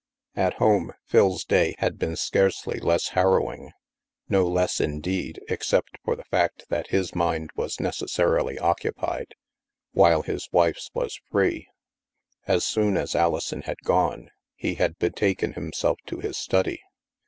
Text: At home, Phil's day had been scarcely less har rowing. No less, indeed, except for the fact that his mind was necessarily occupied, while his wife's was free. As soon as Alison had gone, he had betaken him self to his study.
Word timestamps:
At 0.35 0.55
home, 0.55 0.93
Phil's 1.05 1.43
day 1.45 1.75
had 1.77 1.99
been 1.99 2.15
scarcely 2.15 2.79
less 2.79 3.09
har 3.09 3.35
rowing. 3.39 3.69
No 4.27 4.47
less, 4.47 4.81
indeed, 4.81 5.39
except 5.47 5.99
for 6.03 6.15
the 6.15 6.23
fact 6.23 6.65
that 6.69 6.87
his 6.87 7.13
mind 7.13 7.51
was 7.55 7.79
necessarily 7.79 8.57
occupied, 8.57 9.35
while 9.91 10.23
his 10.23 10.49
wife's 10.51 10.89
was 10.95 11.21
free. 11.31 11.67
As 12.47 12.63
soon 12.63 12.97
as 12.97 13.15
Alison 13.15 13.61
had 13.61 13.83
gone, 13.83 14.31
he 14.55 14.73
had 14.73 14.97
betaken 14.97 15.53
him 15.53 15.71
self 15.71 15.99
to 16.07 16.19
his 16.19 16.35
study. 16.35 16.81